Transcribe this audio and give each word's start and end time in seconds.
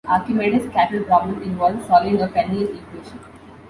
Archimedes' 0.07 0.67
cattle 0.73 1.03
problem 1.03 1.43
involves 1.43 1.85
solving 1.85 2.19
a 2.19 2.27
Pellian 2.27 2.69
equation. 2.75 3.19